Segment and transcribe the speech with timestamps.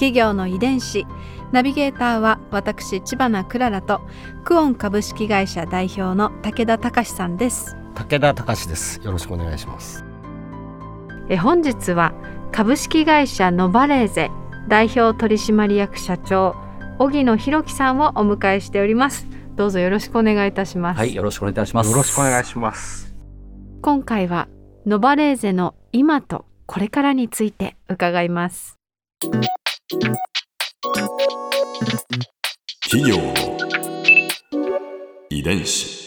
[0.00, 1.06] 企業の遺伝子。
[1.52, 4.00] ナビゲーターは私千葉なクララと
[4.44, 7.76] クオン株式会社代表の武田隆さんです。
[7.94, 8.98] 武田隆です。
[9.04, 10.02] よろしくお願いします。
[11.28, 12.14] え本日は
[12.50, 14.30] 株式会社ノバレーゼ
[14.68, 16.56] 代表取締役社長
[16.98, 19.26] 荻野博樹さんをお迎えしております。
[19.54, 21.90] どうぞよろしくお願いいたします、はい、よろしくお願いいたします。
[21.90, 23.14] よろしくお願いします。
[23.82, 24.48] 今回は
[24.86, 28.78] ノバレーゼの今とこれからについて伺います
[32.88, 33.34] 企業の
[35.28, 35.98] 遺伝子。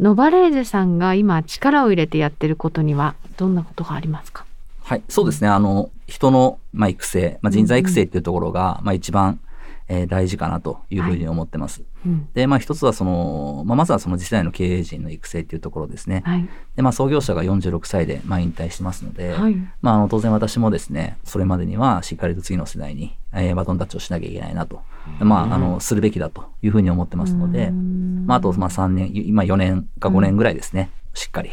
[0.00, 4.44] ノバレーゼさんが今力を入れてやってることにはどんなことがありますか？
[4.82, 5.46] はい、そうですね。
[5.46, 9.38] あの、人の、まあ、育成、まあ、人材育成っていうところが、まあ、一番、
[9.88, 11.82] えー大事かなというふうに思ってます。
[12.06, 16.22] うんで、まあ、一つはその、まあ、まずはその次世代の経営陣の育成っていうところですね。
[16.24, 24.80] はいで、まあ、創業者が46歳で、まあ、引退してますので、はいまあ、あの、当然私もですね、それまでにはしっかりと次の世代に、えーバトンタッチをしなきゃいけないなと、
[25.20, 31.50] まあ、あの、するべきだというふうに思ってますので、まあ、あと、まあ、3年、今4年か5年ぐらいですね、しっかり、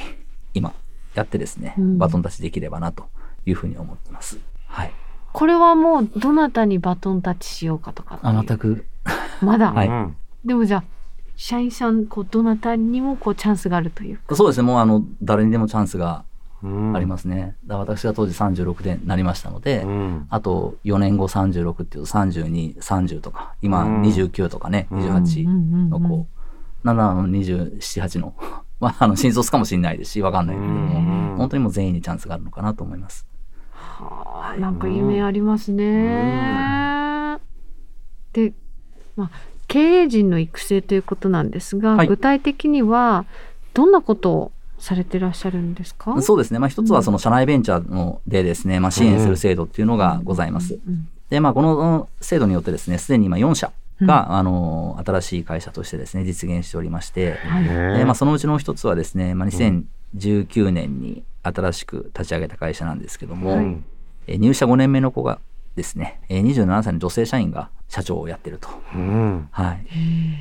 [0.53, 0.73] 今、
[1.15, 3.05] やってですね、うんバトンタッチできればなと
[3.45, 4.39] いうふうに思ってます。
[4.67, 4.91] はい。
[5.33, 8.85] これはもうどなたにバトンタッチしようかとかあ、全く、
[9.41, 9.87] まだ、はい。
[9.87, 10.15] うん。
[10.45, 10.83] でもじゃあ
[11.35, 14.35] 社員さんこうどなたにもこうチャンスがあるというか。
[14.35, 16.23] そうですね、もう、あの、誰にでもチャンスが
[16.63, 16.95] うん。
[16.95, 17.55] ありますね。
[17.65, 20.27] だから私が当時36でなりましたので、うん。
[20.29, 24.01] あと4年後36っていうと32、30とか、今うん。
[24.03, 24.99] 29とかね、うん。
[24.99, 26.27] 28のうんうんうん子、
[26.83, 28.35] 7の27、8の、
[28.79, 33.25] まあ、あの、新卒かもしれないですし、わかんないけれどうんも、本当にもう全員にチャンスがあるのかなと思います。
[34.01, 37.37] はあなんか夢ありますね。
[38.33, 38.53] で、
[39.15, 39.29] まあ、
[39.67, 42.07] 経営陣の育成ということなんですが、はい。
[42.07, 43.25] 具体的には
[43.73, 46.21] どんなことをされてらっしゃるんですか？
[46.21, 46.59] そうですね。
[46.59, 50.79] まあ、一つはその社内ベンチャーのでですね、まあ、支援する制度っていうのがございます。
[50.87, 51.07] うん。
[51.29, 57.97] で、まあ、この制度によってですね、すでに今4社が、あの、新しい会社としてですね、実現しておりまして、はい。
[57.99, 63.77] でまあ、そのうちの一つはですね、まあ、2019年に新しく立ち上げた会社なんですけども、
[64.27, 65.39] 入社5年目の子が
[65.75, 69.85] ですね、えー27歳の女性社員が社長をやってると、うんはい、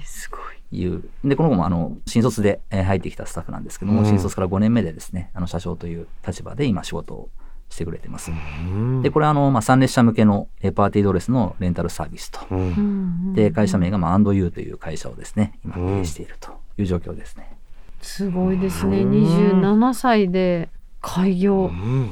[0.04, 0.40] すごい。
[0.72, 1.02] いう。
[1.24, 7.28] で、この子もあの、新卒でえー入ってきたスタッフなんですけども、うん新卒から5年目でですね、あの、社長という立場で今仕事を
[7.70, 8.30] してくれてます。
[8.30, 12.40] うんで、これはあの、まあ、参列者向けのえーパーティードレスのレンタルサービスと。
[12.50, 17.56] うんで、会社名がまあ、アンドユーという会社をですね、今うん経営しているという状況ですね。
[18.02, 19.00] すごいですね。
[19.02, 20.68] うん27歳で
[21.00, 22.10] 開業、うん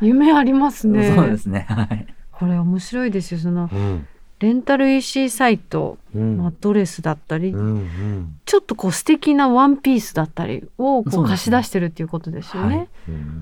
[0.00, 1.14] 夢ありますね。
[1.14, 1.66] そうですね。
[1.68, 2.06] はい。
[2.32, 3.40] これ面白いですよ。
[3.40, 4.06] そのうん
[4.40, 12.76] レンタル EC サイト、うんまあ、ドレスだったり、うんうんちょっとこう素敵なワンピースだったりをこそう貸し出してるっていうことですよね。
[12.76, 12.88] はい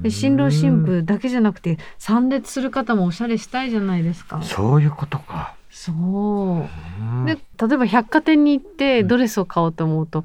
[0.02, 4.42] で新郎新婦だけじゃなくて参列する方もおしゃれしたいじゃないですか。
[4.42, 5.54] そういうことか。
[5.70, 5.94] そう。
[5.94, 10.25] うんで例えば百貨店に行ってドレスを買おうと思うと、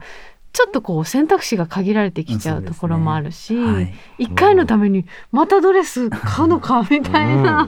[0.53, 3.93] ちょっとこう選択肢が限られてきちゃうところもあるし、はい。
[4.19, 7.67] 一回のためにまたドレス買うのかみたいな。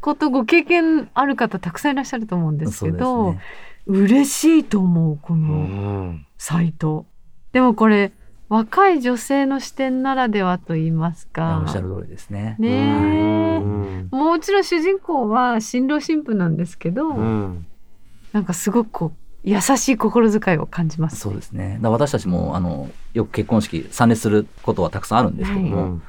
[0.00, 3.40] ことご経験ある方たくさんいらっしゃると思うんですけど、ね。
[3.86, 7.06] 嬉しいと思うこうのんサイト。
[7.50, 8.12] でもこれ
[8.48, 12.54] 若い女性の視点ならではと言いますかおっしゃる通りですね。
[12.60, 17.66] ねもちろん主人公は新郎新婦なんですけど、うん
[18.32, 19.12] なんかすごくこう
[19.42, 21.16] 優しい心遣いを感じます。
[21.16, 21.78] そうですね。
[21.82, 26.02] 私たちも、あの、よく結婚式参列することはたくさんあるんですけどうも、ん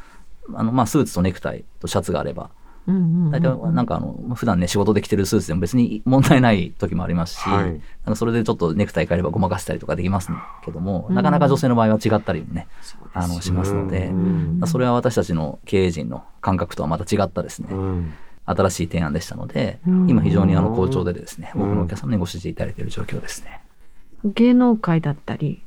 [0.54, 2.50] あの、まあ、スーツとネクタイとシャツがあれば、
[2.88, 7.66] うんうんうん大体なんかあの、普段ね、仕事で着てるスーツでも別に問題ない時もありますし、はい。
[7.66, 10.30] なんかそれでちょっとネクタイ変えればごまかせたりとかできます
[10.66, 11.16] けども、うん。
[11.16, 12.68] なかなか女性の場合は違ったりもね、
[13.14, 14.62] あの、しますので、うん。
[14.66, 18.14] それは私たちの経営陣の感覚とはまた違ったですね、うん
[18.56, 23.62] 新しい提案でしたので、うん今非常にあの好調でですね、うん多くのお客様にご支持いただいている状況ですね。
[24.24, 25.64] 芸能界だったり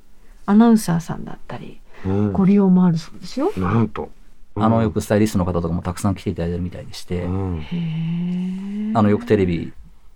[0.46, 3.52] アナウンサーさんだったりうんご利用もあるそうですよ。
[3.56, 4.10] なんと。
[4.56, 8.92] あの、よくスタイリストの方とかもたくさん来ていただいてるみたいでして、うん。
[8.94, 9.72] あの、よくテレビ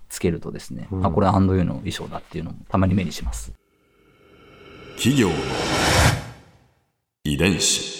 [0.07, 3.51] つけるとですね、うんあ、これアンドユーの衣装だっていうのもたまに目にします。
[4.95, 5.35] 企業の
[7.23, 7.98] 遺伝子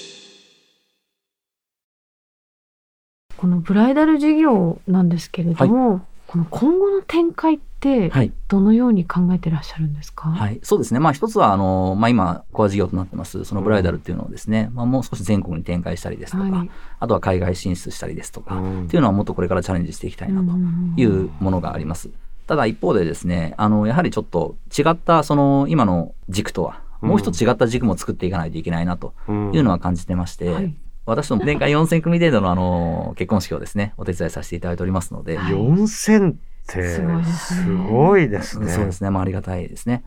[3.40, 8.34] このブライダル事業なんですけれども、この今後の展開ってはい。
[8.50, 10.28] どのように考えてらっしゃるんですか？
[10.32, 10.60] はい。
[10.62, 11.00] そうですね。
[11.00, 16.70] まあ一つは、あの、まあ今、コア事業となってます、そのブライダルっていうのをですね、まあもう少し全国に展開したりですとか、はい
[17.00, 20.52] あとは海外進出したりですとか、うんっていうのはもっとこれからチャレンジしていきたいなと
[21.00, 22.10] いうものがあります。
[22.48, 30.76] ただ一方でですね、あの、やはりちょっと違った、その今の軸とは、もう一つ違った軸も作っていかないといけないなとうんいうのは感じてまして、はい
[31.10, 35.54] 私ども年間4000組程度のあの、結婚式をですね、お手伝いさせていただいておりますので、はい。
[35.54, 36.36] 4000っ
[36.68, 36.82] て
[37.24, 38.72] すごいですね。
[38.72, 40.04] そうですね、まあありがたいですね。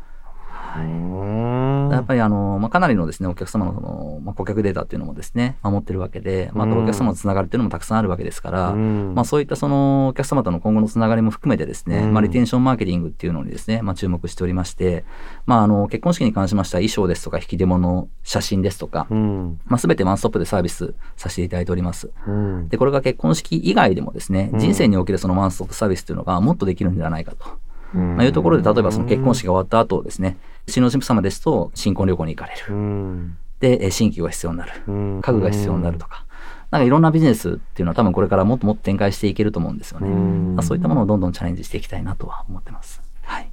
[0.76, 1.61] うーん
[1.94, 9.14] やっぱりあの、まあ、かなりのですね、お客様のその、まあ、顧客データっていうのもですね、守ってるわけで、まあ、お客様のつながりっていうのもたくさんあるわけですから、うん。
[9.14, 12.12] まあ、そういったそのお客様との今後のつながりも含めてですね、うん。
[12.12, 15.04] まあ、リテンションマーケティングっていうのにですね、まあ、注目しておりまして、
[15.46, 19.60] まあ、あの、結婚式に関しましては衣装ですとか引き出物、写真ですとか、うん。
[19.66, 22.10] まあ、すべてワンストップでサービスさせていただいております。
[22.26, 22.68] うん。
[22.68, 24.60] で、これが結婚式以外でもですね、うん。
[24.60, 27.46] 人生におけるそのワンストップサービスっていうのがもっとできるんではないかと。
[27.94, 32.74] うんまあ、いうところで、例えばその結婚式が終わった後ですね、新郎新婦様ですと新婚旅行に行かれる。
[32.74, 34.72] うんで、えー新規が必要になる。
[34.88, 36.24] うん家具が必要になるとか。
[36.70, 40.08] なんかいろんなビジネスっていうのは多分これからもっともっと展開していけると思うんですよね。
[40.08, 43.02] うんまあ、そういったものをどんどんチャレンジしていきたいなとは思ってます。
[43.22, 43.44] はい。
[43.44, 43.50] だ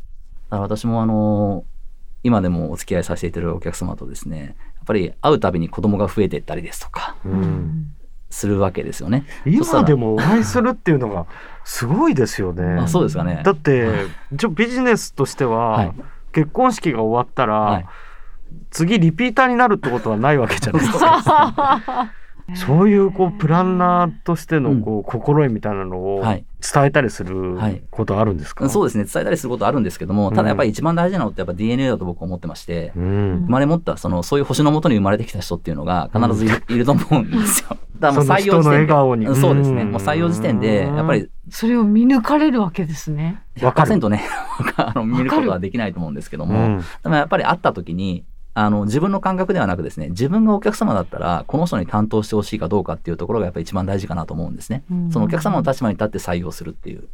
[0.51, 1.65] から私もあの
[2.23, 7.93] 今でもお付き合いさせていただいているお客様とですね、やっぱり会うたびに子供が増えていったりですとか、うん
[8.29, 9.25] するわけですよね。
[9.45, 11.25] 今でもお会いするっていうのが
[11.63, 12.63] すごいですよね。
[12.81, 13.41] あそうですかね。
[13.43, 15.91] だって一応ビジネスとしては、はい
[16.31, 17.85] 結婚式が終わったら、はい
[18.71, 22.11] 次リピーターになるってことはないわけじゃないですか。
[22.55, 26.45] そういうこうプランナーとしてのこう心得みたいなのをはい。
[26.61, 27.81] 伝えたりするはい。
[27.89, 33.43] ことあるんですか、そうですね、伝えたりすることあるんですけども、ただやっぱり一番大事なのってやっぱ DNA だと僕は思ってまして、うん。
[33.45, 37.77] 生まれ持った、その、そういう星のもとに生まれてきた人っていうのが必ずいる,、いると思うんですよ。
[37.99, 39.25] だからもう採用時点顔に。
[39.25, 39.35] で。
[39.35, 39.83] そうですね。
[39.83, 39.91] うん。
[39.91, 43.41] もう採用時点で、やっぱりそれを見抜かれるわけですね。
[43.61, 43.91] わかる。
[43.91, 44.23] 100%ね、
[44.75, 46.83] あの見ることはできないと思うんですけども、うん。
[47.03, 48.25] でもやっぱり会った時に、
[48.59, 54.83] あの、自分の感覚ではなくですね、自分がお客様だったら、この人に担当してほしいかどうかっていうところがやっぱり一番大事かなと思うんですね。
[54.91, 57.07] うんそのお客様の立場に立って採用するっていう。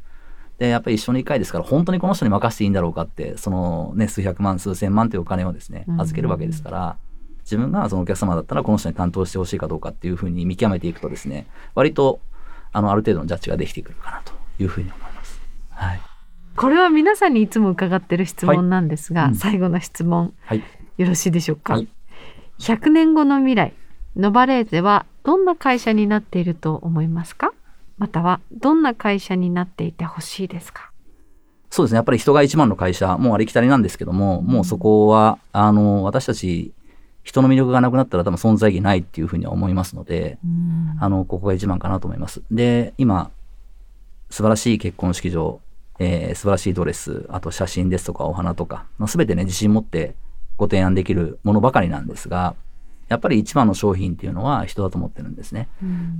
[0.57, 6.97] で、やっぱり一緒に一回ですから、本当にこの人に任せていいんだろうかって、そのね、数百万、数千万というお金をですねう、ん預けるわけですから、
[7.43, 11.45] 自分がそのお客様だったら、この人に担当してほしいかどうかっていうふうに見極めていくとですね、
[11.75, 12.21] 割と、
[12.71, 15.39] あの、ある程度のジャッジができてくるかなというふうに思います。
[15.69, 16.01] はい。
[16.55, 20.63] これは皆さんにいつも伺ってる質問なんですが、はいうん最後の質問はい。
[20.97, 21.87] よろしいでしょうか、はい。
[22.59, 23.73] 100年後の未来
[24.15, 27.51] ノバレーゼはどんな会社になっていると思いますか？
[27.97, 30.91] またはどんな会社になっていてほしいですか？
[31.69, 31.95] そうですね。
[31.97, 36.71] やっぱり人が一番の会社、もうありきたりなんですけども、もうそこは、あの、私たち、
[37.23, 40.37] 人の魅力がなくなったら多分存在意義ないっていうふうには思いますので、
[41.01, 42.43] あの、ここが一番かなと思います。
[42.49, 43.29] で、今、
[44.29, 45.59] 素晴らしい結婚式場、
[45.99, 50.15] えー素晴らしいドレス、あと写真ですとかお花とか、まあ、全てね、自信持って
[50.57, 52.55] ご提案できるものばかりなんですが、
[53.07, 55.67] やっぱり一番の商品っていうのは人だと思ってるんですね。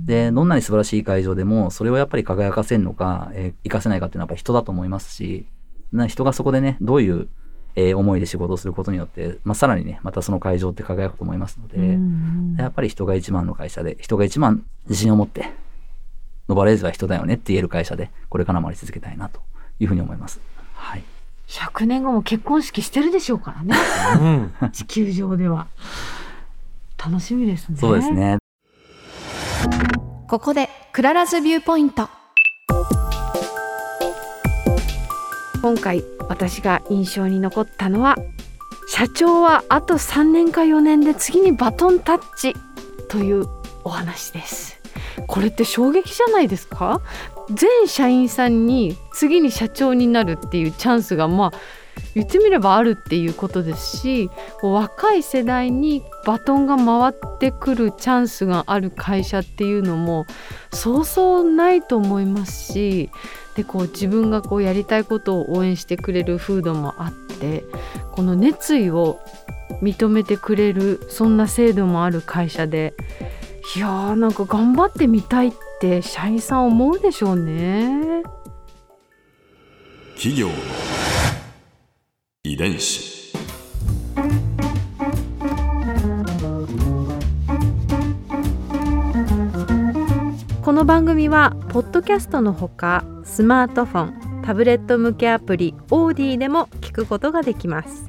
[0.06, 5.46] で、どんなに素晴らしい会場でも、それをやっぱり輝かせるのか、えー活かせないかっていうのはやっぱり人だと思いますし、
[5.92, 7.28] な人がそこでね、どういう、
[7.74, 11.98] えー思いで仕事をすることによって、まあ、さらにね、またその会場って輝くと思いますので、
[12.62, 15.50] やっぱり人が一番の会社で、人が一番自信を持って、
[16.48, 19.40] ノバレーゼは人だよねって言える会社で、これからもあり続けたいなと
[19.80, 20.40] いうふうに思います。
[20.74, 21.02] はい。
[21.48, 23.76] 100年後も結婚式してるでしょうからね。
[24.60, 24.70] うん。
[24.72, 25.68] 地球上では。
[26.98, 27.78] 楽しみですね。
[27.78, 28.38] そうですね。
[30.28, 32.08] ここで Clara's Viewpoint。
[35.62, 38.16] 今回私が印象に残ったのは
[38.88, 42.54] 社長はあと3年か4年で次にバトンタッチ
[43.08, 43.46] という
[43.84, 44.80] お話です。
[45.26, 47.00] これって衝撃じゃないですか？
[47.50, 51.52] 全社員さんに次に社長になるっていうチャンスがまあ
[52.14, 54.30] 言ってみればあるっていうことですし
[54.62, 60.26] 若い世代にバトンが回ってくるチャンスがある会社っていうのも
[60.72, 63.10] そうそうないと思いますし
[63.54, 67.64] でこう自分がこうやりたいことを応援してくれる風土もあって
[68.12, 69.20] この熱意を
[69.82, 72.94] 認めてくれるそんな制度もある会社で
[73.74, 78.22] いやーなんか頑張ってみたいって社員さん思うでしょうね。
[80.14, 80.54] 企業の
[82.44, 83.34] 遺伝子。
[90.62, 94.04] この番組はポッドキャストのほかスマートフォ
[94.40, 98.08] ンタブレット向けアプリオーディでも聞くことができます。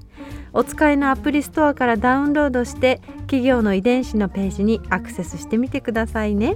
[0.54, 6.56] お使いのアプリストアからダウンロードして企業の遺伝子のページにアクセスしてみてくださいね